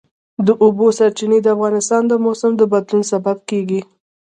د 0.47 0.47
اوبو 0.63 0.85
سرچینې 0.97 1.39
د 1.43 1.47
افغانستان 1.55 2.01
د 2.07 2.13
موسم 2.25 2.51
د 2.57 2.61
بدلون 2.71 3.03
سبب 3.11 3.37
کېږي. 3.49 3.81